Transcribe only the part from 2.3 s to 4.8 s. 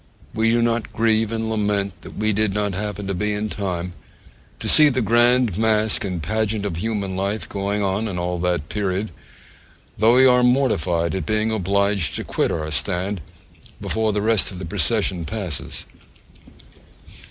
did not happen to be in time to